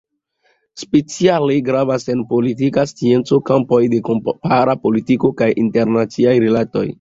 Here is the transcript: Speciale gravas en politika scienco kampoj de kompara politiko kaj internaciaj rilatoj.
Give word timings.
Speciale 0.83 1.57
gravas 1.67 2.07
en 2.13 2.23
politika 2.31 2.85
scienco 2.93 3.39
kampoj 3.51 3.81
de 3.95 4.01
kompara 4.09 4.77
politiko 4.87 5.33
kaj 5.43 5.51
internaciaj 5.67 6.35
rilatoj. 6.47 6.85